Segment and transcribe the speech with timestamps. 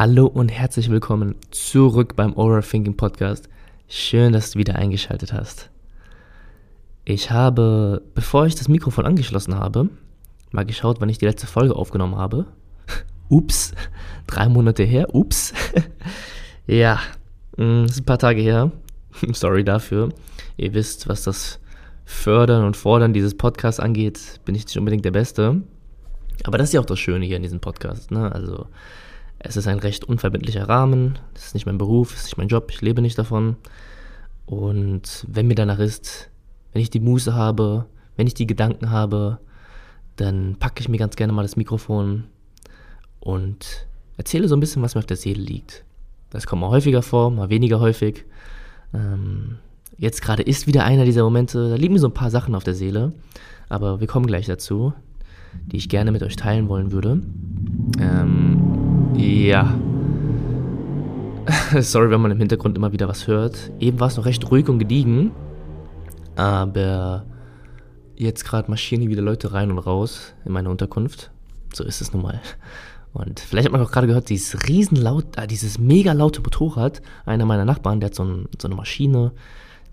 [0.00, 3.50] Hallo und herzlich willkommen zurück beim Overthinking Podcast.
[3.86, 5.68] Schön, dass du wieder eingeschaltet hast.
[7.04, 9.90] Ich habe, bevor ich das Mikrofon angeschlossen habe,
[10.52, 12.46] mal geschaut, wann ich die letzte Folge aufgenommen habe.
[13.28, 13.74] Ups,
[14.26, 15.52] drei Monate her, ups.
[16.66, 16.98] ja,
[17.58, 18.72] mm, ist ein paar Tage her.
[19.34, 20.08] Sorry dafür.
[20.56, 21.60] Ihr wisst, was das
[22.06, 25.60] Fördern und Fordern dieses Podcasts angeht, bin ich nicht unbedingt der Beste.
[26.44, 28.10] Aber das ist ja auch das Schöne hier in diesem Podcast.
[28.10, 28.32] Ne?
[28.32, 28.66] Also,
[29.40, 31.18] es ist ein recht unverbindlicher Rahmen.
[31.34, 33.56] Das ist nicht mein Beruf, das ist nicht mein Job, ich lebe nicht davon.
[34.46, 36.30] Und wenn mir danach ist,
[36.72, 39.38] wenn ich die Muße habe, wenn ich die Gedanken habe,
[40.16, 42.24] dann packe ich mir ganz gerne mal das Mikrofon
[43.18, 45.84] und erzähle so ein bisschen, was mir auf der Seele liegt.
[46.28, 48.26] Das kommt mal häufiger vor, mal weniger häufig.
[48.92, 49.58] Ähm,
[49.96, 52.64] jetzt gerade ist wieder einer dieser Momente, da liegen mir so ein paar Sachen auf
[52.64, 53.14] der Seele,
[53.68, 54.92] aber wir kommen gleich dazu
[55.66, 57.20] die ich gerne mit euch teilen wollen würde.
[58.00, 58.89] Ähm,
[59.20, 59.78] ja.
[61.80, 63.70] Sorry, wenn man im Hintergrund immer wieder was hört.
[63.78, 65.32] Eben war es noch recht ruhig und gediegen.
[66.36, 67.26] Aber
[68.16, 71.30] jetzt gerade marschieren hier wieder Leute rein und raus in meine Unterkunft.
[71.72, 72.40] So ist es nun mal.
[73.12, 77.44] Und vielleicht hat man auch gerade gehört, dieses riesenlaut, äh, dieses mega laute Motorrad, einer
[77.44, 79.32] meiner Nachbarn, der hat so, ein, so eine Maschine,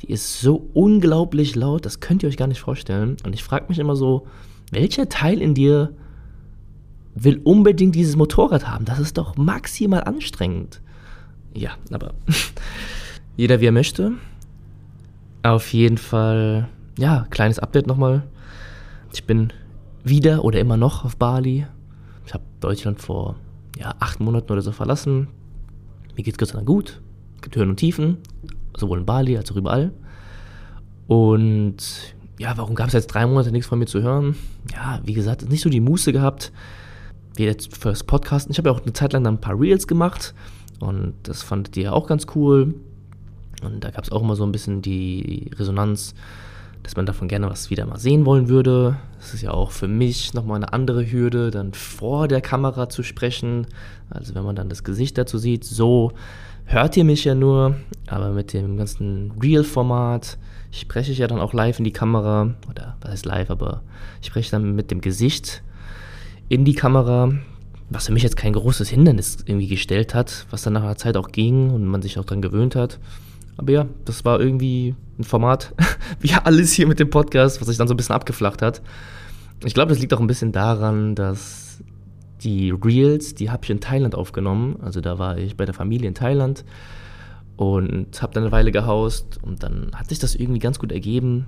[0.01, 3.17] die ist so unglaublich laut, das könnt ihr euch gar nicht vorstellen.
[3.25, 4.27] Und ich frage mich immer so,
[4.71, 5.93] welcher Teil in dir
[7.23, 8.85] will unbedingt dieses Motorrad haben?
[8.85, 10.81] Das ist doch maximal anstrengend.
[11.53, 12.13] Ja, aber
[13.37, 14.13] jeder wie er möchte.
[15.43, 16.67] Auf jeden Fall,
[16.97, 18.23] ja, kleines Update nochmal.
[19.13, 19.53] Ich bin
[20.03, 21.65] wieder oder immer noch auf Bali.
[22.25, 23.35] Ich habe Deutschland vor
[23.77, 25.27] ja, acht Monaten oder so verlassen.
[26.15, 27.01] Mir geht es Dank gut.
[27.35, 28.17] Es gibt Höhen und Tiefen,
[28.75, 29.91] sowohl in Bali als auch überall.
[31.07, 31.77] Und
[32.39, 34.35] ja, warum gab es jetzt drei Monate nichts von mir zu hören?
[34.73, 36.51] Ja, wie gesagt, nicht so die Muße gehabt,
[37.37, 38.51] wie jetzt fürs Podcasten.
[38.51, 40.33] Ich habe ja auch eine Zeit lang dann ein paar Reels gemacht
[40.79, 42.75] und das fandet ihr auch ganz cool.
[43.63, 46.13] Und da gab es auch immer so ein bisschen die Resonanz,
[46.83, 48.97] dass man davon gerne was wieder mal sehen wollen würde.
[49.17, 53.03] Das ist ja auch für mich nochmal eine andere Hürde, dann vor der Kamera zu
[53.03, 53.67] sprechen.
[54.09, 56.11] Also wenn man dann das Gesicht dazu sieht, so
[56.65, 57.75] hört ihr mich ja nur,
[58.07, 60.37] aber mit dem ganzen Real-Format
[60.71, 63.81] spreche ich ja dann auch live in die Kamera, oder was heißt live, aber
[64.21, 65.63] ich spreche dann mit dem Gesicht
[66.49, 67.31] in die Kamera,
[67.89, 71.17] was für mich jetzt kein großes Hindernis irgendwie gestellt hat, was dann nach einer Zeit
[71.17, 72.99] auch ging und man sich auch daran gewöhnt hat.
[73.57, 75.73] Aber ja, das war irgendwie ein Format,
[76.19, 78.81] wie alles hier mit dem Podcast, was sich dann so ein bisschen abgeflacht hat.
[79.65, 81.81] Ich glaube, das liegt auch ein bisschen daran, dass
[82.43, 84.77] die Reels, die habe ich in Thailand aufgenommen.
[84.81, 86.63] Also da war ich bei der Familie in Thailand
[87.55, 91.47] und habe dann eine Weile gehaust und dann hat sich das irgendwie ganz gut ergeben,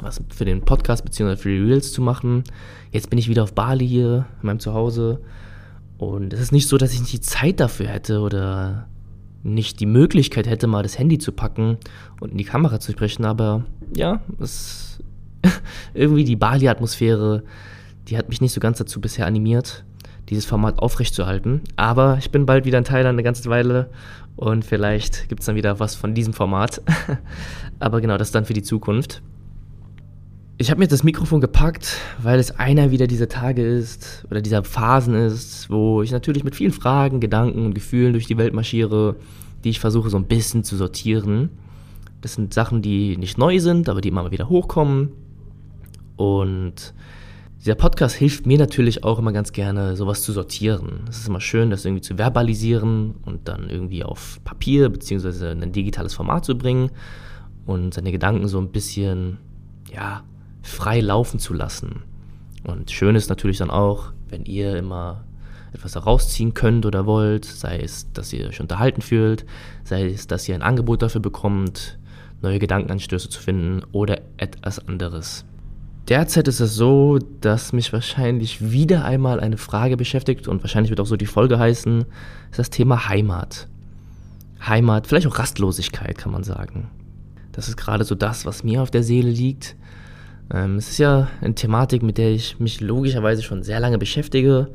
[0.00, 1.36] was für den Podcast bzw.
[1.36, 2.44] für die Reels zu machen.
[2.92, 5.20] Jetzt bin ich wieder auf Bali hier in meinem Zuhause
[5.98, 8.88] und es ist nicht so, dass ich nicht die Zeit dafür hätte oder
[9.42, 11.78] nicht die Möglichkeit hätte, mal das Handy zu packen
[12.20, 13.64] und in die Kamera zu sprechen, aber
[13.94, 14.98] ja, es
[15.94, 17.44] irgendwie die Bali-Atmosphäre,
[18.08, 19.84] die hat mich nicht so ganz dazu bisher animiert,
[20.28, 21.62] dieses Format aufrechtzuerhalten.
[21.76, 23.90] Aber ich bin bald wieder in Thailand eine ganze Weile
[24.34, 26.82] und vielleicht gibt es dann wieder was von diesem Format.
[27.78, 29.22] Aber genau, das dann für die Zukunft.
[30.58, 34.64] Ich habe mir das Mikrofon gepackt, weil es einer wieder dieser Tage ist oder dieser
[34.64, 39.16] Phasen ist, wo ich natürlich mit vielen Fragen, Gedanken und Gefühlen durch die Welt marschiere,
[39.64, 41.50] die ich versuche so ein bisschen zu sortieren.
[42.22, 45.12] Das sind Sachen, die nicht neu sind, aber die immer mal wieder hochkommen.
[46.16, 46.94] Und
[47.60, 51.00] dieser Podcast hilft mir natürlich auch immer ganz gerne, sowas zu sortieren.
[51.10, 55.50] Es ist immer schön, das irgendwie zu verbalisieren und dann irgendwie auf Papier bzw.
[55.50, 56.90] ein digitales Format zu bringen
[57.66, 59.36] und seine Gedanken so ein bisschen,
[59.92, 60.24] ja,
[60.66, 62.02] frei laufen zu lassen.
[62.64, 65.24] Und schön ist natürlich dann auch, wenn ihr immer
[65.72, 69.44] etwas herausziehen könnt oder wollt, sei es, dass ihr euch unterhalten fühlt,
[69.84, 71.98] sei es, dass ihr ein Angebot dafür bekommt,
[72.42, 75.44] neue Gedankenanstöße zu finden oder etwas anderes.
[76.08, 81.00] Derzeit ist es so, dass mich wahrscheinlich wieder einmal eine Frage beschäftigt und wahrscheinlich wird
[81.00, 82.04] auch so die Folge heißen,
[82.50, 83.68] ist das Thema Heimat.
[84.64, 86.90] Heimat, vielleicht auch Rastlosigkeit kann man sagen.
[87.52, 89.76] Das ist gerade so das, was mir auf der Seele liegt.
[90.52, 94.68] Ähm, es ist ja eine Thematik, mit der ich mich logischerweise schon sehr lange beschäftige,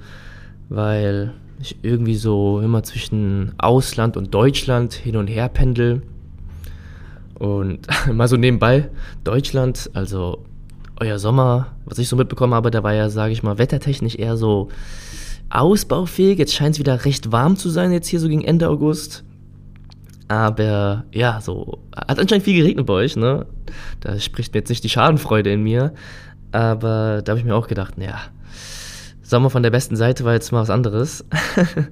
[0.70, 6.02] weil ich irgendwie so immer zwischen Ausland und Deutschland hin und her pendel.
[7.36, 8.90] Und mal so nebenbei,
[9.24, 10.44] Deutschland, also
[11.00, 14.38] euer Sommer, was ich so mitbekommen habe, der war ja, sage ich mal, wettertechnisch eher
[14.38, 14.70] so
[15.50, 16.38] ausbaufähig.
[16.38, 19.24] Jetzt scheint es wieder recht warm zu sein, jetzt hier so gegen Ende August.
[20.32, 23.48] Aber ja, so, hat anscheinend viel geregnet bei euch, ne?
[24.00, 25.94] Da spricht mir jetzt nicht die Schadenfreude in mir.
[26.54, 28.18] Aber da habe ich mir auch gedacht, naja,
[29.22, 31.26] Sommer von der besten Seite war jetzt mal was anderes.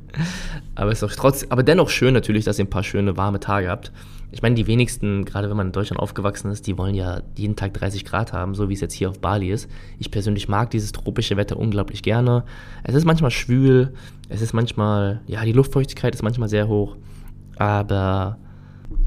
[0.75, 3.67] aber ist doch trotz, aber dennoch schön natürlich, dass ihr ein paar schöne warme Tage
[3.67, 3.91] habt.
[4.31, 7.57] Ich meine, die wenigsten, gerade wenn man in Deutschland aufgewachsen ist, die wollen ja jeden
[7.57, 9.69] Tag 30 Grad haben, so wie es jetzt hier auf Bali ist.
[9.97, 12.45] Ich persönlich mag dieses tropische Wetter unglaublich gerne.
[12.83, 13.95] Es ist manchmal schwül,
[14.29, 16.95] es ist manchmal, ja, die Luftfeuchtigkeit ist manchmal sehr hoch,
[17.59, 18.37] aber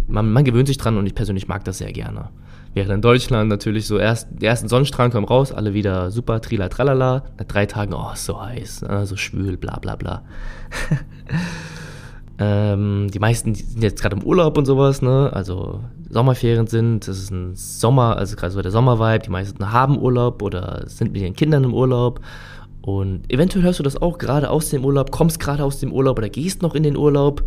[0.07, 2.29] man, man gewöhnt sich dran und ich persönlich mag das sehr gerne.
[2.75, 6.69] Während in Deutschland natürlich so erst, die ersten Sonnenstrahlen kommen raus, alle wieder super, trila,
[6.69, 7.25] tralala.
[7.39, 10.23] Nach drei Tagen, oh, so heiß, ne, so schwül, bla bla bla.
[12.39, 15.31] ähm, die meisten die sind jetzt gerade im Urlaub und sowas, ne?
[15.35, 19.99] Also Sommerferien sind, das ist ein Sommer, also gerade so der Sommervibe, die meisten haben
[19.99, 22.21] Urlaub oder sind mit ihren Kindern im Urlaub.
[22.81, 26.19] Und eventuell hörst du das auch gerade aus dem Urlaub, kommst gerade aus dem Urlaub
[26.19, 27.45] oder gehst noch in den Urlaub.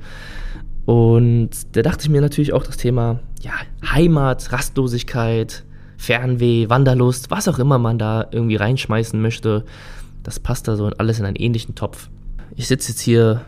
[0.85, 3.51] Und da dachte ich mir natürlich auch das Thema ja,
[3.85, 5.63] Heimat, Rastlosigkeit,
[5.97, 9.65] Fernweh, Wanderlust, was auch immer man da irgendwie reinschmeißen möchte.
[10.23, 12.09] Das passt da so alles in einen ähnlichen Topf.
[12.55, 13.41] Ich sitze jetzt hier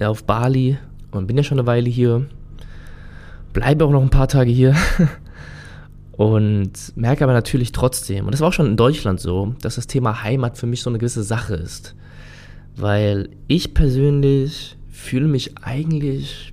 [0.00, 0.78] auf Bali
[1.12, 2.26] und bin ja schon eine Weile hier.
[3.52, 4.74] Bleibe auch noch ein paar Tage hier.
[6.12, 9.86] und merke aber natürlich trotzdem, und das war auch schon in Deutschland so, dass das
[9.86, 11.94] Thema Heimat für mich so eine gewisse Sache ist.
[12.76, 16.51] Weil ich persönlich fühle mich eigentlich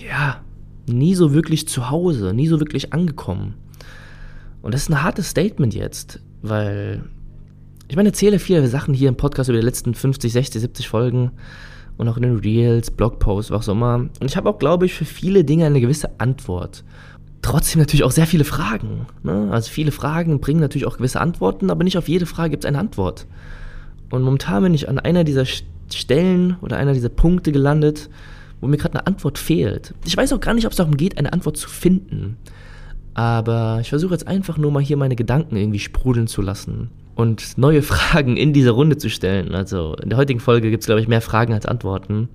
[0.00, 0.40] ja,
[0.86, 3.54] nie so wirklich zu Hause, nie so wirklich angekommen.
[4.62, 7.04] Und das ist ein hartes Statement jetzt, weil
[7.88, 11.32] ich meine, erzähle viele Sachen hier im Podcast über die letzten 50, 60, 70 Folgen
[11.96, 13.94] und auch in den Reels, Blogposts, was auch immer.
[13.96, 16.84] Und ich habe auch, glaube ich, für viele Dinge eine gewisse Antwort.
[17.42, 19.06] Trotzdem natürlich auch sehr viele Fragen.
[19.22, 19.48] Ne?
[19.50, 22.68] Also viele Fragen bringen natürlich auch gewisse Antworten, aber nicht auf jede Frage gibt es
[22.68, 23.26] eine Antwort.
[24.10, 25.44] Und momentan bin ich an einer dieser
[25.92, 28.08] Stellen oder einer dieser Punkte gelandet,
[28.60, 29.94] wo mir gerade eine Antwort fehlt.
[30.04, 32.36] Ich weiß auch gar nicht, ob es darum geht, eine Antwort zu finden.
[33.14, 37.58] Aber ich versuche jetzt einfach nur mal hier meine Gedanken irgendwie sprudeln zu lassen und
[37.58, 39.54] neue Fragen in diese Runde zu stellen.
[39.54, 42.28] Also in der heutigen Folge gibt es, glaube ich, mehr Fragen als Antworten.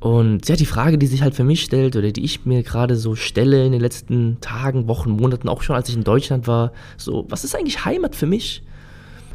[0.00, 2.94] Und ja, die Frage, die sich halt für mich stellt oder die ich mir gerade
[2.94, 6.72] so stelle in den letzten Tagen, Wochen, Monaten, auch schon als ich in Deutschland war,
[6.98, 8.62] so, was ist eigentlich Heimat für mich?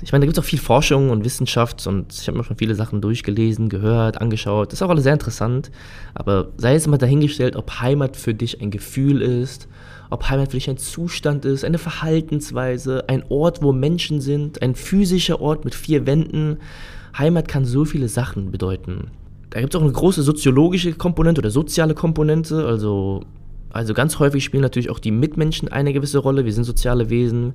[0.01, 2.55] Ich meine, da gibt es auch viel Forschung und Wissenschaft und ich habe mir schon
[2.55, 4.71] viele Sachen durchgelesen, gehört, angeschaut.
[4.71, 5.71] Das ist auch alles sehr interessant.
[6.13, 9.67] Aber sei es immer dahingestellt, ob Heimat für dich ein Gefühl ist,
[10.09, 14.75] ob Heimat für dich ein Zustand ist, eine Verhaltensweise, ein Ort, wo Menschen sind, ein
[14.75, 16.57] physischer Ort mit vier Wänden.
[17.17, 19.11] Heimat kann so viele Sachen bedeuten.
[19.49, 22.65] Da gibt es auch eine große soziologische Komponente oder soziale Komponente.
[22.65, 23.21] Also,
[23.69, 26.45] also ganz häufig spielen natürlich auch die Mitmenschen eine gewisse Rolle.
[26.45, 27.53] Wir sind soziale Wesen.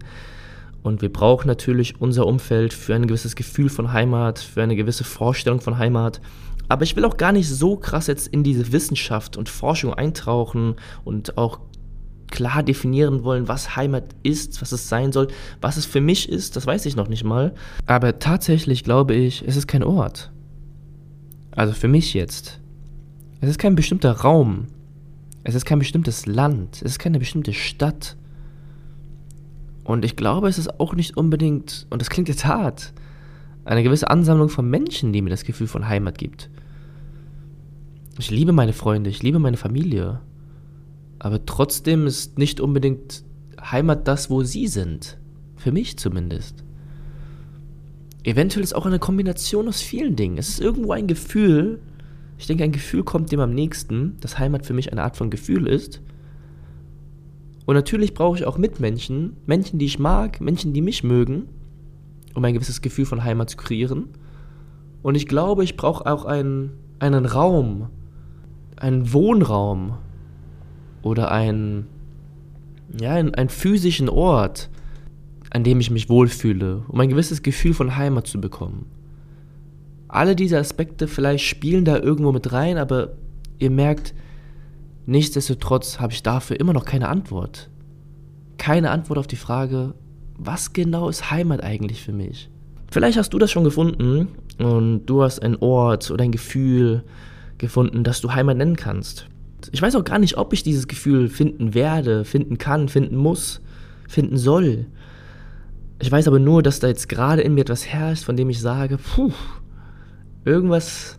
[0.85, 5.03] Und wir brauchen natürlich unser Umfeld für ein gewisses Gefühl von Heimat, für eine gewisse
[5.03, 6.21] Vorstellung von Heimat.
[6.69, 10.77] Aber ich will auch gar nicht so krass jetzt in diese Wissenschaft und Forschung eintauchen
[11.03, 11.61] und auch
[12.31, 15.29] klar definieren wollen, was Heimat ist, was es sein soll,
[15.63, 17.55] was es für mich ist, das weiß ich noch nicht mal.
[17.87, 20.32] Aber tatsächlich glaube ich, es ist kein Ort.
[21.53, 22.61] Also für mich jetzt.
[23.41, 24.67] Es ist kein bestimmter Raum.
[25.44, 26.82] Es ist kein bestimmtes Land.
[26.82, 28.17] Es ist keine bestimmte Stadt.
[29.84, 32.93] Und ich glaube, es ist auch nicht unbedingt, und das klingt jetzt hart,
[33.64, 36.50] eine gewisse Ansammlung von Menschen, die mir das Gefühl von Heimat gibt.
[38.19, 40.20] Ich liebe meine Freunde, ich liebe meine Familie.
[41.19, 43.24] Aber trotzdem ist nicht unbedingt
[43.60, 45.19] Heimat das, wo sie sind.
[45.56, 46.64] Für mich zumindest.
[48.22, 50.38] Eventuell ist auch eine Kombination aus vielen Dingen.
[50.38, 51.81] Es ist irgendwo ein Gefühl.
[52.38, 55.31] Ich denke, ein Gefühl kommt dem am nächsten, dass Heimat für mich eine Art von
[55.31, 56.00] Gefühl ist.
[57.67, 61.49] Und natürlich brauche ich auch Mitmenschen, Menschen, die ich mag, Menschen, die mich mögen,
[62.35, 64.09] um ein gewisses Gefühl von Heimat zu kreieren.
[65.03, 67.89] Und ich glaube, ich brauche auch einen, einen Raum,
[68.77, 69.94] einen Wohnraum
[71.03, 71.87] oder einen,
[73.01, 74.71] ja, einen, einen physischen Ort,
[75.51, 78.87] an dem ich mich wohlfühle, um ein gewisses Gefühl von Heimat zu bekommen.
[80.09, 83.13] Alle diese Aspekte vielleicht spielen da irgendwo mit rein, aber
[83.59, 84.15] ihr merkt,
[85.06, 87.70] Nichtsdestotrotz habe ich dafür immer noch keine Antwort.
[88.56, 89.94] Keine Antwort auf die Frage,
[90.39, 92.51] was genau ist Heimat eigentlich für mich?
[92.91, 97.05] Vielleicht hast du das schon gefunden und du hast einen Ort oder ein Gefühl
[97.58, 99.27] gefunden, das du Heimat nennen kannst.
[99.73, 103.61] Ich weiß auch gar nicht, ob ich dieses Gefühl finden werde, finden kann, finden muss,
[104.08, 104.87] finden soll.
[106.01, 108.61] Ich weiß aber nur, dass da jetzt gerade in mir etwas herrscht, von dem ich
[108.61, 109.32] sage, puh,
[110.44, 111.19] irgendwas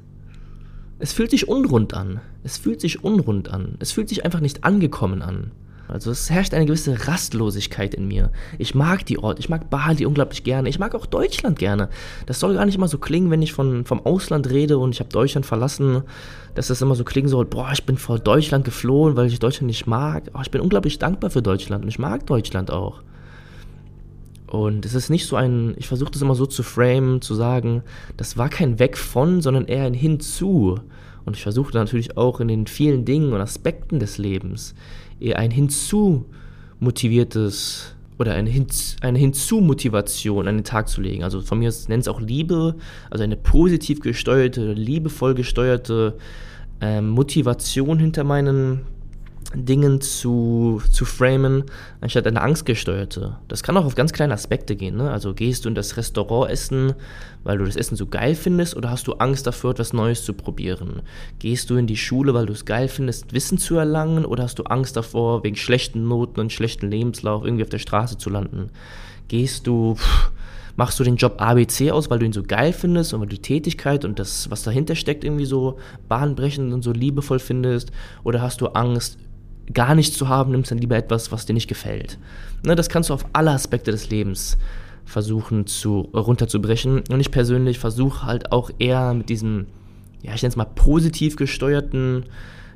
[1.00, 2.22] es fühlt sich unrund an.
[2.44, 3.76] Es fühlt sich unrund an.
[3.80, 5.52] Es fühlt sich einfach nicht angekommen an.
[5.88, 8.32] Also es herrscht eine gewisse Rastlosigkeit in mir.
[8.58, 10.68] Ich mag die Ort, ich mag Bali unglaublich gerne.
[10.70, 11.90] Ich mag auch Deutschland gerne.
[12.26, 15.00] Das soll gar nicht immer so klingen, wenn ich von, vom Ausland rede und ich
[15.00, 16.02] habe Deutschland verlassen,
[16.56, 19.68] dass das immer so klingen soll, boah, ich bin vor Deutschland geflohen, weil ich Deutschland
[19.68, 20.24] nicht mag.
[20.34, 23.02] Oh, ich bin unglaublich dankbar für Deutschland und ich mag Deutschland auch.
[24.48, 27.84] Und es ist nicht so ein, ich versuche das immer so zu framen, zu sagen,
[28.18, 30.80] das war kein Weg von, sondern eher ein Hinzu.
[31.26, 34.76] Und ich versuche natürlich auch in den vielen Dingen und Aspekten des Lebens
[35.20, 36.26] eher ein Hinzu
[36.80, 41.24] motiviertes oder eine, Hinz, eine Hinzu-Motivation an den Tag zu legen.
[41.24, 42.76] Also von mir nennt es auch Liebe,
[43.10, 46.16] also eine positiv gesteuerte, liebevoll gesteuerte
[46.80, 48.82] äh, Motivation hinter meinen
[49.56, 51.64] Dingen zu, zu framen,
[52.02, 53.38] anstatt eine angstgesteuerte.
[53.48, 54.98] Das kann auch auf ganz kleine Aspekte gehen.
[54.98, 55.10] Ne?
[55.10, 56.94] Also gehst du in das Restaurant essen,
[57.44, 60.34] weil du das Essen so geil findest, oder hast du Angst dafür, etwas Neues zu
[60.34, 61.02] probieren?
[61.40, 64.60] Gehst du in die Schule, weil du es geil findest, Wissen zu erlangen, oder hast
[64.60, 68.72] du Angst davor, wegen schlechten Noten und schlechten Lebenslauf irgendwie auf der Straße zu landen?
[69.28, 70.32] Gehst du, pff,
[70.76, 73.36] machst du den Job ABC aus, weil du ihn so geil findest und weil du
[73.36, 77.92] die Tätigkeit und das, was dahinter steckt, irgendwie so bahnbrechend und so liebevoll findest?
[78.24, 79.18] Oder hast du Angst,
[79.74, 82.18] gar nichts zu haben, nimmst dann lieber etwas, was dir nicht gefällt.
[82.66, 84.58] Ne, das kannst du auf alle Aspekte des Lebens
[85.06, 87.04] versuchen zu runterzubrechen.
[87.10, 89.68] Und ich persönlich versuche halt auch eher mit diesem,
[90.24, 92.26] ja, ich nenne es mal positiv gesteuerten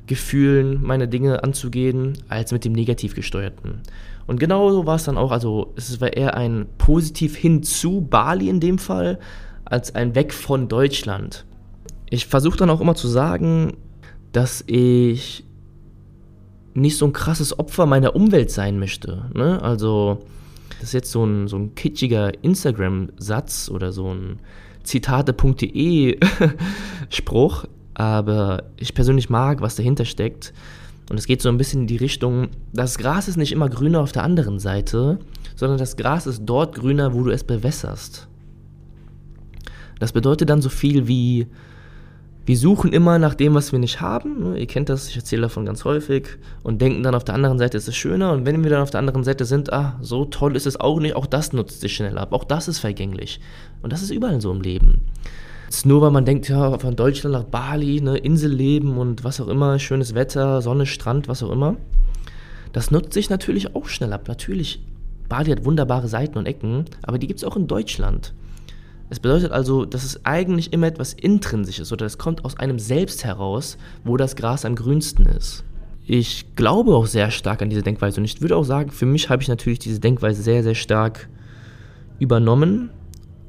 [0.08, 3.82] Gefühlen meine Dinge anzugehen, als mit dem negativ gesteuerten.
[4.26, 8.02] Und genau so war es dann auch, also es war eher ein positiv hin zu
[8.02, 9.20] Bali in dem Fall,
[9.66, 11.46] als ein Weg von Deutschland.
[12.10, 13.78] Ich versuche dann auch immer zu sagen,
[14.32, 15.46] dass ich
[16.80, 19.26] nicht so ein krasses Opfer meiner Umwelt sein möchte.
[19.34, 19.62] Ne?
[19.62, 20.20] Also,
[20.80, 24.40] das ist jetzt so ein, so ein kitschiger Instagram-Satz oder so ein
[24.84, 30.54] Zitate.de-Spruch, aber ich persönlich mag, was dahinter steckt.
[31.10, 34.02] Und es geht so ein bisschen in die Richtung, das Gras ist nicht immer grüner
[34.02, 35.20] auf der anderen Seite,
[35.56, 38.28] sondern das Gras ist dort grüner, wo du es bewässerst.
[40.00, 41.48] Das bedeutet dann so viel wie,
[42.50, 44.40] wir suchen immer nach dem, was wir nicht haben.
[44.40, 44.58] Ne?
[44.58, 46.30] Ihr kennt das, ich erzähle davon ganz häufig.
[46.64, 48.32] Und denken dann auf der anderen Seite ist es schöner.
[48.32, 51.00] Und wenn wir dann auf der anderen Seite sind, ah, so toll ist es auch
[51.00, 52.34] nicht, auch das nutzt sich schnell ab.
[52.34, 53.40] Auch das ist vergänglich.
[53.84, 55.02] Und das ist überall so im Leben.
[55.66, 59.48] Jetzt nur weil man denkt, ja, von Deutschland nach Bali, ne, Inselleben und was auch
[59.48, 61.76] immer, schönes Wetter, Sonne, Strand, was auch immer.
[62.74, 64.28] Das nutzt sich natürlich auch schnell ab.
[64.28, 64.84] Natürlich,
[65.30, 68.34] Bali hat wunderbare Seiten und Ecken, aber die gibt es auch in Deutschland.
[69.10, 73.24] Es bedeutet also, dass es eigentlich immer etwas Intrinsisches oder es kommt aus einem selbst
[73.24, 75.64] heraus, wo das Gras am grünsten ist.
[76.06, 79.30] Ich glaube auch sehr stark an diese Denkweise und ich würde auch sagen, für mich
[79.30, 81.28] habe ich natürlich diese Denkweise sehr, sehr stark
[82.20, 82.92] übernommen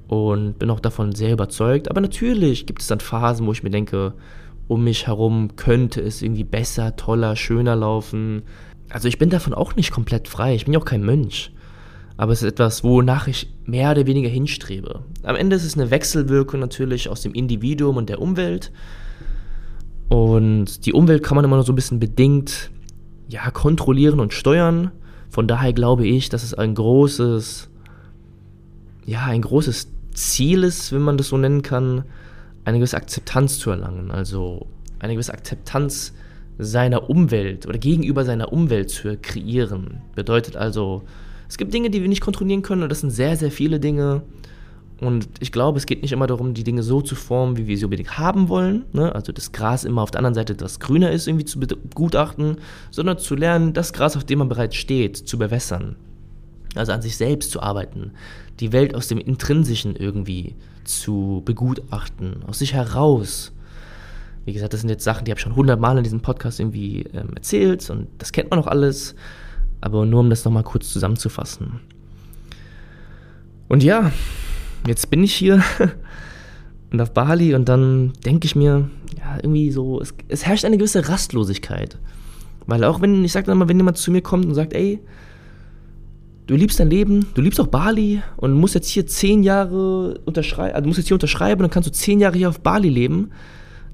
[0.08, 1.90] und bin auch davon sehr überzeugt.
[1.90, 4.14] Aber natürlich gibt es dann Phasen, wo ich mir denke,
[4.66, 8.42] um mich herum könnte es irgendwie besser, toller, schöner laufen.
[8.88, 10.54] Also ich bin davon auch nicht komplett frei.
[10.54, 11.52] Ich bin ja auch kein Mönch
[12.20, 15.00] aber es ist etwas, wonach ich mehr oder weniger hinstrebe.
[15.22, 18.72] Am Ende ist es eine Wechselwirkung natürlich aus dem Individuum und der Umwelt.
[20.10, 22.70] Und die Umwelt kann man immer nur so ein bisschen bedingt
[23.30, 24.90] ja, kontrollieren und steuern.
[25.30, 27.70] Von daher glaube ich, dass es ein großes,
[29.06, 32.04] ja, ein großes Ziel ist, wenn man das so nennen kann,
[32.66, 34.10] eine gewisse Akzeptanz zu erlangen.
[34.10, 34.66] Also
[34.98, 36.12] eine gewisse Akzeptanz
[36.58, 40.02] seiner Umwelt oder gegenüber seiner Umwelt zu kreieren.
[40.14, 41.04] Bedeutet also,
[41.50, 44.22] es gibt Dinge, die wir nicht kontrollieren können und das sind sehr, sehr viele Dinge.
[45.00, 47.76] Und ich glaube, es geht nicht immer darum, die Dinge so zu formen, wie wir
[47.76, 48.84] sie unbedingt haben wollen.
[48.92, 49.12] Ne?
[49.12, 52.58] Also das Gras immer auf der anderen Seite, das grüner ist, irgendwie zu begutachten,
[52.92, 55.96] sondern zu lernen, das Gras, auf dem man bereits steht, zu bewässern.
[56.76, 58.12] Also an sich selbst zu arbeiten,
[58.60, 60.54] die Welt aus dem Intrinsischen irgendwie
[60.84, 63.50] zu begutachten, aus sich heraus.
[64.44, 67.06] Wie gesagt, das sind jetzt Sachen, die habe ich schon hundertmal in diesem Podcast irgendwie
[67.12, 69.16] ähm, erzählt und das kennt man auch alles.
[69.80, 71.80] Aber nur um das nochmal kurz zusammenzufassen.
[73.68, 74.12] Und ja,
[74.86, 75.62] jetzt bin ich hier
[76.92, 80.76] und auf Bali und dann denke ich mir, ja, irgendwie so, es, es, herrscht eine
[80.76, 81.98] gewisse Rastlosigkeit.
[82.66, 85.00] Weil auch wenn, ich sage dann mal, wenn jemand zu mir kommt und sagt, ey,
[86.46, 90.74] du liebst dein Leben, du liebst auch Bali und musst jetzt hier zehn Jahre unterschreiben,
[90.74, 93.30] also musst jetzt hier unterschreiben und dann kannst du zehn Jahre hier auf Bali leben,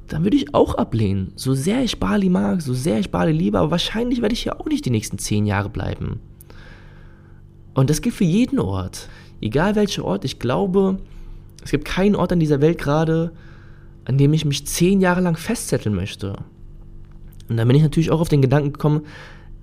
[0.08, 1.32] dann würde ich auch ablehnen.
[1.36, 4.60] So sehr ich Bali mag, so sehr ich Bali liebe, aber wahrscheinlich werde ich hier
[4.60, 6.20] auch nicht die nächsten zehn Jahre bleiben.
[7.75, 9.08] Und das gilt für jeden Ort.
[9.40, 10.98] Egal welcher Ort, ich glaube,
[11.62, 13.32] es gibt keinen Ort an dieser Welt gerade,
[14.04, 16.36] an dem ich mich zehn Jahre lang festzetteln möchte.
[17.48, 19.02] Und dann bin ich natürlich auch auf den Gedanken gekommen,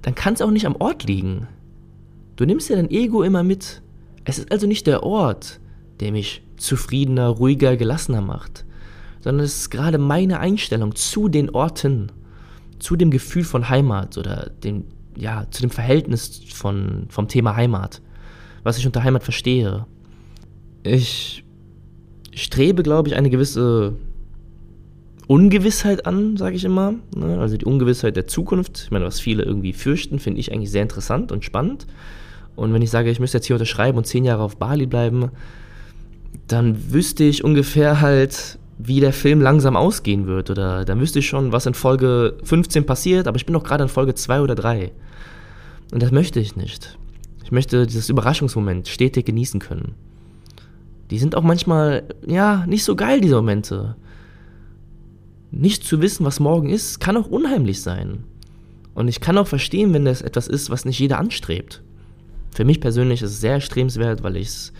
[0.01, 1.47] dann kann es auch nicht am Ort liegen.
[2.35, 3.81] Du nimmst ja dein Ego immer mit.
[4.25, 5.59] Es ist also nicht der Ort,
[6.01, 8.62] der mich zufriedener, ruhiger, gelassener macht
[9.24, 12.12] sondern es ist gerade meine Einstellung zu den Orten,
[12.80, 14.84] zu dem Gefühl von Heimat oder dem,
[15.15, 18.01] ja, zu dem Verhältnis von, vom Thema Heimat,
[18.63, 19.86] was ich unter Heimat verstehe.
[20.84, 21.46] Ich
[22.36, 23.94] strebe, glaube ich, eine gewisse
[25.27, 26.96] Ungewissheit an, sage ich immer.
[27.15, 27.39] Ne?
[27.39, 28.82] Also die Ungewissheit der Zukunft.
[28.84, 31.88] Ich meine, was viele irgendwie fürchten, finde ich eigentlich sehr interessant und spannend.
[32.58, 35.32] Und wenn ich sage, ich müsste jetzt hier unterschreiben und zehn Jahre auf Bali bleiben,
[36.48, 40.50] dann wüsste ich ungefähr halt, wie der Film langsam ausgehen wird.
[40.50, 43.84] Oder dann wüsste ich schon, was in Folge 15 passiert, aber ich bin noch gerade
[43.84, 44.92] in Folge 2 oder 3.
[45.92, 46.98] Und das möchte ich nicht.
[47.44, 49.96] Ich möchte dieses Überraschungsmoment stetig genießen können.
[51.12, 53.96] Die sind auch manchmal, ja, nicht so geil, diese Momente.
[55.51, 58.24] Nicht zu wissen, was morgen ist, kann auch unheimlich sein.
[58.96, 61.82] Und ich kann auch verstehen, wenn das etwas ist, was nicht jeder anstrebt.
[62.56, 64.74] Für mich persönlich ist es sehr erstrebenswert, weil ich es,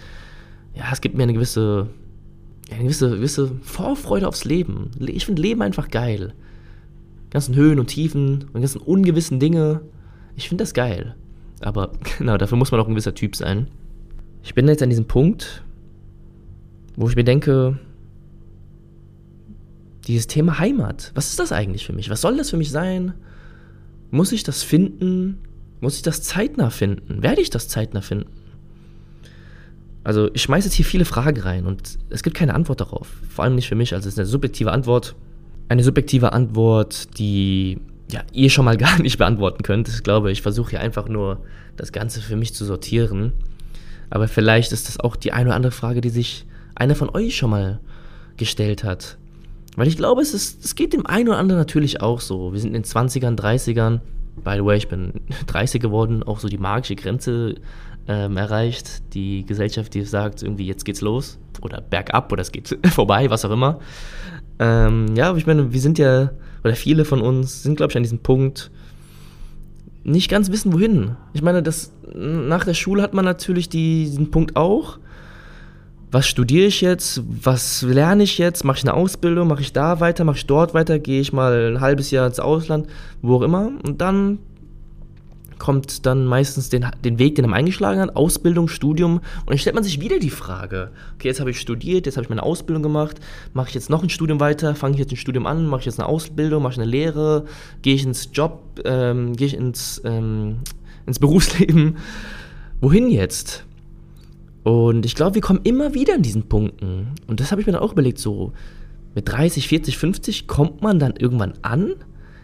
[0.76, 1.90] ja, es gibt mir eine gewisse
[2.74, 4.92] eine gewisse, gewisse Vorfreude aufs Leben.
[5.00, 6.34] Ich finde Leben einfach geil.
[7.28, 9.82] Die ganzen Höhen und Tiefen und ganzen ungewissen Dinge.
[10.36, 11.16] Ich finde das geil.
[11.62, 13.68] Aber genau, dafür muss man auch ein gewisser Typ sein.
[14.44, 15.64] Ich bin jetzt an diesem Punkt,
[16.96, 17.80] wo ich mir denke,
[20.08, 22.10] dieses Thema Heimat, was ist das eigentlich für mich?
[22.10, 23.14] Was soll das für mich sein?
[24.12, 25.40] Muss ich das finden?
[25.80, 27.24] Muss ich das zeitnah finden?
[27.24, 28.30] Werde ich das zeitnah finden?
[30.04, 33.08] Also ich schmeiße jetzt hier viele Fragen rein und es gibt keine Antwort darauf.
[33.30, 33.94] Vor allem nicht für mich.
[33.94, 35.16] Also es ist eine subjektive Antwort.
[35.70, 37.80] Eine subjektive Antwort, die
[38.12, 39.88] ja, ihr schon mal gar nicht beantworten könnt.
[39.88, 41.40] Ich glaube, ich versuche hier einfach nur
[41.78, 43.34] das Ganze für mich zu sortieren.
[44.10, 46.46] Aber vielleicht ist das auch die eine oder andere Frage, die sich
[46.76, 47.80] einer von euch schon mal
[48.38, 49.18] gestellt hat.
[49.76, 52.54] Weil ich glaube, es, ist, es geht dem einen oder anderen natürlich auch so.
[52.54, 54.02] Wir sind in den 20ern, 30ern.
[54.36, 57.56] By the way, ich bin 30 geworden, auch so die magische Grenze
[58.08, 59.14] ähm, erreicht.
[59.14, 63.46] Die Gesellschaft, die sagt, irgendwie jetzt geht's los oder bergab oder es geht vorbei, was
[63.46, 63.80] auch immer.
[64.60, 66.32] Ähm, ja, aber ich meine, wir sind ja,
[66.64, 68.72] oder viele von uns sind, glaube ich, an diesem Punkt,
[70.04, 71.16] nicht ganz wissen, wohin.
[71.34, 75.00] Ich meine, das, nach der Schule hat man natürlich diesen Punkt auch.
[76.14, 77.24] Was studiere ich jetzt?
[77.28, 78.64] Was lerne ich jetzt?
[78.64, 79.48] Mache ich eine Ausbildung?
[79.48, 80.24] Mache ich da weiter?
[80.26, 81.00] Mache ich dort weiter?
[81.00, 82.86] Gehe ich mal ein halbes Jahr ins Ausland?
[83.24, 83.72] Wo auch immer.
[83.82, 84.38] Und dann
[85.58, 89.22] kommt dann meistens den, den Weg, den man eingeschlagen hat, Ausbildung, Studium.
[89.40, 92.26] Und dann stellt man sich wieder die Frage, okay, jetzt habe ich studiert, jetzt habe
[92.26, 93.20] ich meine Ausbildung gemacht,
[93.54, 95.86] mache ich jetzt noch ein Studium weiter, fange ich jetzt ein Studium an, mache ich
[95.88, 97.46] jetzt eine Ausbildung, mache ich eine Lehre,
[97.82, 100.58] gehe ich ins Job, ähm, gehe ich ins, ähm,
[101.08, 101.98] ins Berufsleben.
[102.82, 103.66] Wohin jetzt?
[104.64, 107.08] Und ich glaube, wir kommen immer wieder an diesen Punkten.
[107.28, 108.54] Und das habe ich mir dann auch überlegt, so
[109.16, 111.96] mit 30, 40, 50 kommt man dann irgendwann an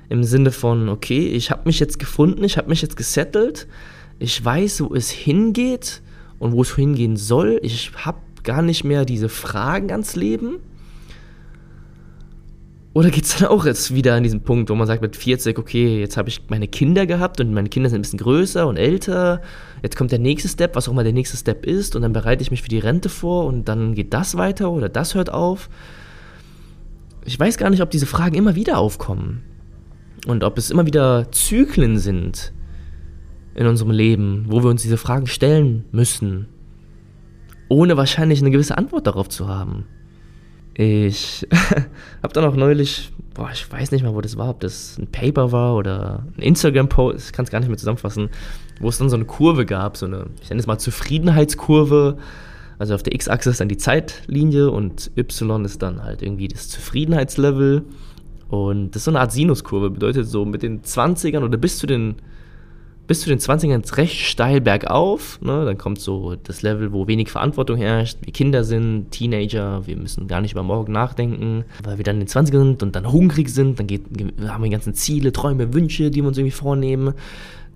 [0.09, 3.67] im Sinne von, okay, ich habe mich jetzt gefunden, ich habe mich jetzt gesettelt,
[4.17, 6.01] ich weiß, wo es hingeht
[6.39, 7.59] und wo es hingehen soll.
[7.63, 10.57] Ich habe gar nicht mehr diese Fragen ans Leben.
[12.99, 15.57] Oder geht es dann auch jetzt wieder an diesen Punkt, wo man sagt mit 40,
[15.57, 18.75] okay, jetzt habe ich meine Kinder gehabt und meine Kinder sind ein bisschen größer und
[18.75, 19.41] älter.
[19.81, 22.41] Jetzt kommt der nächste Step, was auch immer der nächste Step ist, und dann bereite
[22.41, 25.69] ich mich für die Rente vor und dann geht das weiter oder das hört auf.
[27.23, 29.43] Ich weiß gar nicht, ob diese Fragen immer wieder aufkommen.
[30.27, 32.51] Und ob es immer wieder Zyklen sind
[33.55, 36.47] in unserem Leben, wo wir uns diese Fragen stellen müssen,
[37.69, 39.85] ohne wahrscheinlich eine gewisse Antwort darauf zu haben.
[40.81, 41.45] Ich
[42.23, 45.07] habe dann auch neulich, boah, ich weiß nicht mal, wo das war, ob das ein
[45.07, 48.29] Paper war oder ein Instagram-Post, ich kann es gar nicht mehr zusammenfassen,
[48.79, 52.17] wo es dann so eine Kurve gab, so eine, ich nenne es mal Zufriedenheitskurve.
[52.77, 56.69] Also auf der X-Achse ist dann die Zeitlinie und Y ist dann halt irgendwie das
[56.69, 57.83] Zufriedenheitslevel.
[58.47, 61.87] Und das ist so eine Art Sinuskurve, bedeutet so mit den 20ern oder bis zu
[61.87, 62.15] den
[63.09, 65.41] bis zu den 20ern recht steil bergauf.
[65.41, 65.65] Ne?
[65.65, 68.19] Dann kommt so das Level, wo wenig Verantwortung herrscht.
[68.21, 72.27] Wir Kinder sind, Teenager, wir müssen gar nicht über morgen nachdenken, weil wir dann in
[72.27, 73.79] den 20ern sind und dann hungrig sind.
[73.79, 74.03] Dann geht,
[74.47, 77.15] haben wir die ganzen Ziele, Träume, Wünsche, die wir uns irgendwie vornehmen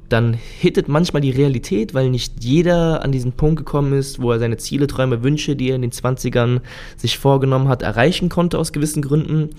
[0.10, 4.40] dann hittet manchmal die Realität, weil nicht jeder an diesen Punkt gekommen ist, wo er
[4.40, 6.62] seine Ziele, Träume, Wünsche, die er in den 20ern
[6.98, 9.44] sich vorgenommen hat, erreichen konnte aus gewissen Gründen.
[9.44, 9.54] Und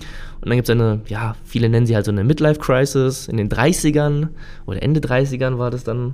[0.45, 4.29] dann gibt es eine, ja, viele nennen sie halt so eine Midlife-Crisis in den 30ern
[4.65, 6.13] oder Ende 30ern war das dann,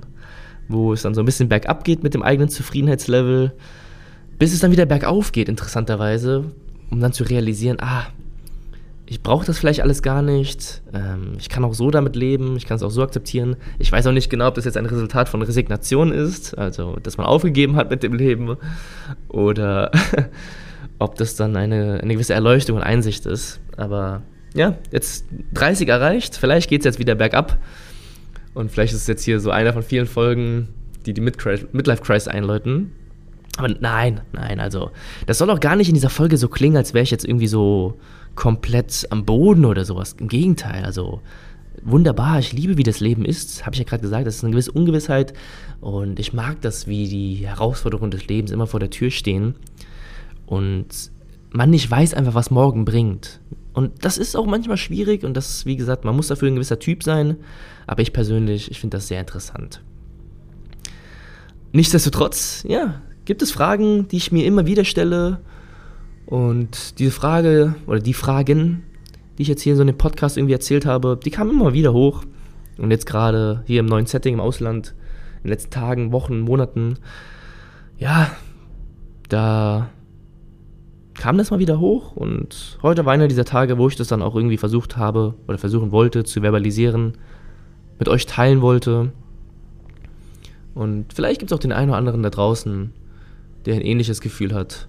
[0.68, 3.52] wo es dann so ein bisschen bergab geht mit dem eigenen Zufriedenheitslevel,
[4.38, 6.46] bis es dann wieder bergauf geht, interessanterweise,
[6.90, 8.06] um dann zu realisieren, ah,
[9.12, 10.80] ich brauche das vielleicht alles gar nicht.
[10.94, 13.56] Ähm, ich kann auch so damit leben, ich kann es auch so akzeptieren.
[13.78, 17.18] Ich weiß auch nicht genau, ob das jetzt ein Resultat von Resignation ist, also dass
[17.18, 18.56] man aufgegeben hat mit dem Leben,
[19.28, 19.90] oder
[20.98, 23.60] ob das dann eine, eine gewisse Erleuchtung und Einsicht ist.
[23.76, 24.22] Aber
[24.54, 27.58] ja, jetzt 30 erreicht, vielleicht geht es jetzt wieder bergab.
[28.54, 30.68] Und vielleicht ist es jetzt hier so einer von vielen Folgen,
[31.04, 32.92] die die Midlife Crisis einläuten.
[33.58, 34.90] Aber nein, nein, also
[35.26, 37.48] das soll auch gar nicht in dieser Folge so klingen, als wäre ich jetzt irgendwie
[37.48, 37.98] so
[38.34, 40.16] komplett am Boden oder sowas.
[40.18, 41.20] Im Gegenteil, also
[41.82, 44.52] wunderbar, ich liebe, wie das Leben ist, habe ich ja gerade gesagt, das ist eine
[44.52, 45.34] gewisse Ungewissheit
[45.80, 49.54] und ich mag das, wie die Herausforderungen des Lebens immer vor der Tür stehen
[50.46, 50.86] und
[51.50, 53.40] man nicht weiß einfach, was morgen bringt.
[53.74, 56.78] Und das ist auch manchmal schwierig und das, wie gesagt, man muss dafür ein gewisser
[56.78, 57.36] Typ sein,
[57.86, 59.82] aber ich persönlich, ich finde das sehr interessant.
[61.72, 65.40] nichtsdestotrotz, ja, gibt es Fragen, die ich mir immer wieder stelle.
[66.26, 68.84] Und diese Frage oder die Fragen,
[69.36, 71.92] die ich jetzt hier in so einem Podcast irgendwie erzählt habe, die kamen immer wieder
[71.92, 72.24] hoch.
[72.78, 74.94] Und jetzt gerade hier im neuen Setting im Ausland,
[75.38, 76.98] in den letzten Tagen, Wochen, Monaten,
[77.98, 78.30] ja,
[79.28, 79.90] da
[81.14, 84.22] kam das mal wieder hoch und heute war einer dieser Tage, wo ich das dann
[84.22, 87.18] auch irgendwie versucht habe oder versuchen wollte zu verbalisieren,
[87.98, 89.12] mit euch teilen wollte.
[90.74, 92.92] Und vielleicht gibt es auch den einen oder anderen da draußen,
[93.66, 94.88] der ein ähnliches Gefühl hat.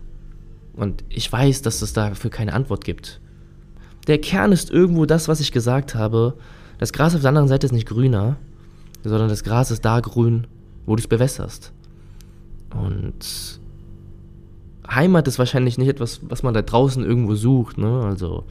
[0.73, 3.19] Und ich weiß, dass es dafür keine Antwort gibt.
[4.07, 6.36] Der Kern ist irgendwo das, was ich gesagt habe.
[6.77, 8.38] Das Gras auf der anderen Seite ist nicht grüner,
[9.03, 10.47] sondern das Gras ist da grün,
[10.86, 11.71] wo du es bewässerst.
[12.71, 13.59] Und
[14.89, 17.77] Heimat ist wahrscheinlich nicht etwas, was man da draußen irgendwo sucht.
[17.77, 18.01] Ne?
[18.03, 18.43] Also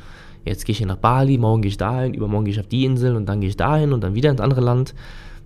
[0.45, 2.85] jetzt gehe ich hier nach Bali, morgen gehe ich dahin, übermorgen gehe ich auf die
[2.85, 4.95] Insel und dann gehe ich dahin und dann wieder ins andere Land.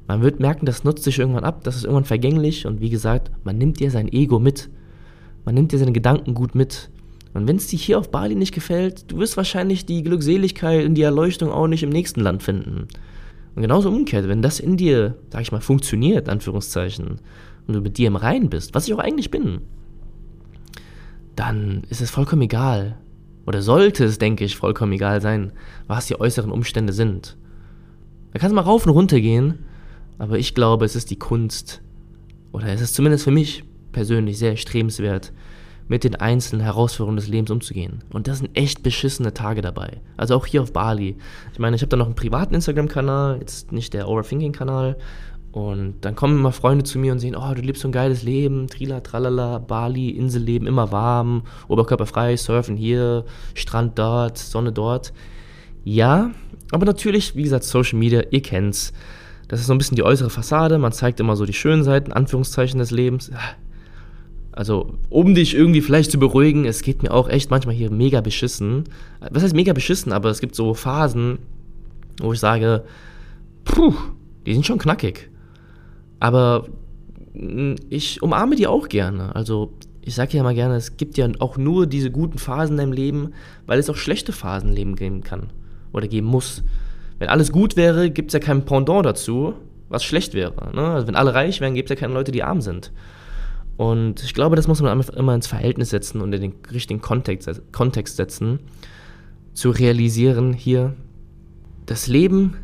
[0.07, 3.31] Man wird merken, das nutzt sich irgendwann ab, das ist irgendwann vergänglich und wie gesagt,
[3.45, 4.71] man nimmt dir sein Ego mit.
[5.45, 6.91] Man nimmt dir seine Gedanken gut mit.
[7.35, 10.95] Und wenn es dir hier auf Bali nicht gefällt, du wirst wahrscheinlich die Glückseligkeit und
[10.95, 12.89] die Erleuchtung auch nicht im nächsten Land finden.
[13.55, 17.21] Und genauso umgekehrt, wenn das in dir, sag ich mal, funktioniert, Anführungszeichen,
[17.67, 19.61] und du mit dir im Reinen bist, was ich auch eigentlich bin,
[21.35, 22.97] dann ist es vollkommen egal.
[23.47, 25.53] Oder sollte es, denke ich, vollkommen egal sein,
[25.87, 27.37] was die äußeren Umstände sind.
[28.33, 29.59] Da kannst du mal rauf und runter gehen,
[30.19, 31.83] aber ich glaube, es ist die Kunst,
[32.53, 35.33] oder es ist zumindest für mich persönlich sehr strebenswert,
[35.89, 38.03] mit den einzelnen Herausforderungen des Lebens umzugehen.
[38.13, 40.01] Und das sind echt beschissene Tage dabei.
[40.17, 41.17] Also auch hier auf Bali.
[41.53, 44.97] Ich meine, ich habe da noch einen privaten Instagram-Kanal, jetzt nicht der Overthinking-Kanal,
[45.57, 48.23] und dann kommen immer Freunde zu mir und sehen, oh, du lebst so ein geiles
[48.23, 53.25] Leben, Trila, Tralala, Bali, Inselleben, immer warm, oberkörperfrei, surfen hier,
[53.55, 55.15] Strand dort, Sonne dort.
[55.83, 56.33] Ja,
[56.73, 58.93] aber natürlich, wie gesagt, Social Media, ihr kennt's.
[59.49, 62.13] Das ist so ein bisschen die äußere Fassade, man zeigt immer so die schönen Seiten,
[62.13, 63.31] Anführungszeichen des Lebens.
[64.53, 68.23] Also, um dich irgendwie vielleicht zu beruhigen, es geht mir auch echt manchmal hier mega
[68.23, 68.85] beschissen.
[69.31, 71.39] Was heißt mega beschissen, aber es gibt so Phasen,
[72.21, 72.85] wo ich sage,
[73.65, 73.93] puh,
[74.47, 75.29] die sind schon knackig.
[76.21, 76.67] Aber
[77.35, 79.35] mm, ich umarme die auch gerne.
[79.37, 82.79] Also ich sage ja immer gerne, es gibt ja auch nur diese guten Phasen in
[82.79, 83.33] deinem Leben,
[83.67, 85.51] weil es auch schlechte Phasen im Leben geben kann
[85.93, 86.63] oder geben muss.
[87.19, 89.55] Wenn alles gut wäre, gibt es ja kein Pendant dazu,
[89.89, 90.75] was schlecht wäre.
[90.75, 90.83] Ne?
[90.83, 92.93] Also wenn alle reich wären, gibt es ja keine Leute, die arm sind.
[93.77, 97.51] Und ich glaube, das muss man immer ins Verhältnis setzen und in den richtigen Kontext,
[97.73, 98.61] Kontext setzen,
[99.53, 100.95] zu realisieren hier,
[101.87, 102.57] das Leben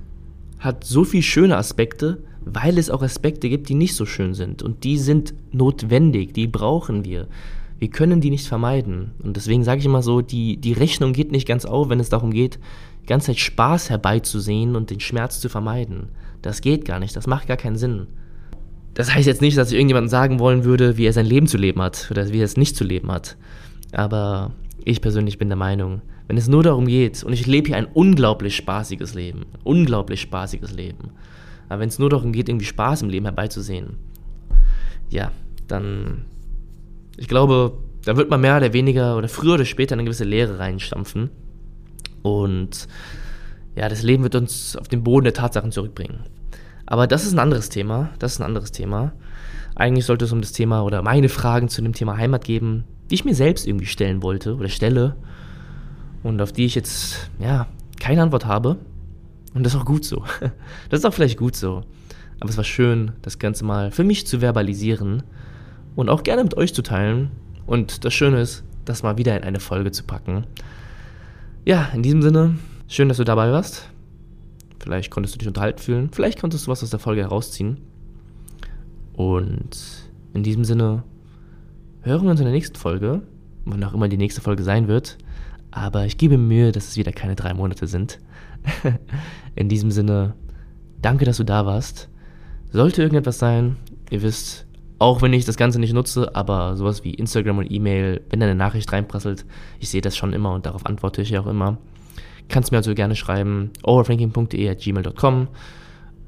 [0.59, 4.63] hat so viele schöne Aspekte, weil es auch Aspekte gibt, die nicht so schön sind.
[4.63, 7.29] Und die sind notwendig, die brauchen wir.
[7.79, 9.13] Wir können die nicht vermeiden.
[9.23, 12.09] Und deswegen sage ich immer so, die, die Rechnung geht nicht ganz auf, wenn es
[12.09, 12.59] darum geht,
[13.03, 16.09] die ganze Zeit Spaß herbeizusehen und den Schmerz zu vermeiden.
[16.41, 18.07] Das geht gar nicht, das macht gar keinen Sinn.
[18.95, 21.57] Das heißt jetzt nicht, dass ich irgendjemandem sagen wollen würde, wie er sein Leben zu
[21.57, 23.37] leben hat oder wie er es nicht zu leben hat.
[23.93, 24.53] Aber
[24.85, 27.87] ich persönlich bin der Meinung, wenn es nur darum geht, und ich lebe hier ein
[27.87, 31.11] unglaublich spaßiges Leben, unglaublich spaßiges Leben,
[31.69, 33.97] aber wenn es nur darum geht, irgendwie Spaß im Leben herbeizusehen,
[35.09, 35.31] ja,
[35.69, 36.27] dann,
[37.17, 40.59] ich glaube, da wird man mehr oder weniger oder früher oder später eine gewisse Leere
[40.59, 41.31] reinstampfen.
[42.23, 42.89] Und
[43.75, 46.21] ja, das Leben wird uns auf den Boden der Tatsachen zurückbringen.
[46.87, 48.11] Aber das ist ein anderes Thema.
[48.19, 49.13] Das ist ein anderes Thema.
[49.75, 53.15] Eigentlich sollte es um das Thema oder meine Fragen zu dem Thema Heimat geben, die
[53.15, 55.17] ich mir selbst irgendwie stellen wollte oder stelle.
[56.23, 57.67] Und auf die ich jetzt, ja,
[57.99, 58.77] keine Antwort habe.
[59.55, 60.25] Und das ist auch gut so.
[60.91, 61.83] Das ist auch vielleicht gut so.
[62.41, 65.23] Aber es war schön, das Ganze mal für mich zu verbalisieren
[65.95, 67.31] und auch gerne mit euch zu teilen.
[67.67, 70.45] Und das Schöne ist, das mal wieder in eine Folge zu packen.
[71.65, 72.57] Ja, in diesem Sinne,
[72.89, 73.89] schön, dass du dabei warst.
[74.81, 76.11] Vielleicht konntest du dich unterhalten fühlen.
[76.11, 77.79] Vielleicht konntest du was aus der Folge herausziehen.
[79.13, 81.05] Und in diesem Sinne
[82.01, 83.23] hören wir uns in der nächsten Folge,
[83.65, 85.19] wann auch immer die nächste Folge sein wird.
[85.71, 88.19] Aber ich gebe mir Mühe, dass es wieder keine drei Monate sind.
[89.55, 90.35] In diesem Sinne,
[91.01, 92.09] danke, dass du da warst.
[92.73, 93.77] Sollte irgendetwas sein,
[94.11, 94.67] ihr wisst,
[95.03, 98.47] auch wenn ich das Ganze nicht nutze, aber sowas wie Instagram und E-Mail, wenn da
[98.47, 99.45] eine Nachricht reinprasselt,
[99.81, 101.79] ich sehe das schon immer und darauf antworte ich ja auch immer.
[102.49, 105.49] Kannst mir also gerne schreiben, overthinking.de at gmail.com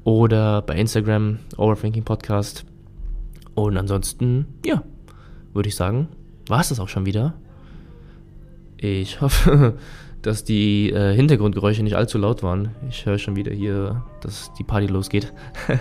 [0.03, 2.65] oder bei Instagram, Overthinking Podcast.
[3.53, 4.83] Und ansonsten, ja,
[5.53, 6.09] würde ich sagen,
[6.49, 7.33] war es das auch schon wieder.
[8.75, 9.77] Ich hoffe,
[10.21, 12.71] dass die äh, Hintergrundgeräusche nicht allzu laut waren.
[12.89, 15.31] Ich höre schon wieder hier, dass die Party losgeht.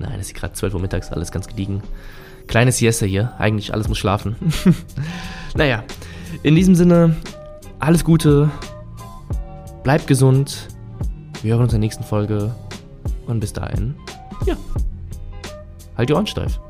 [0.00, 1.84] Nein, es ist gerade 12 Uhr mittags, alles ganz gediegen.
[2.52, 4.36] Kleine Siesta hier, eigentlich alles muss schlafen.
[5.54, 5.84] naja,
[6.42, 7.16] in diesem Sinne,
[7.78, 8.50] alles Gute,
[9.82, 10.68] bleibt gesund.
[11.42, 12.54] Wir hören uns in der nächsten Folge
[13.26, 13.94] und bis dahin,
[14.44, 14.54] ja,
[15.96, 16.60] halt die Ohren steif.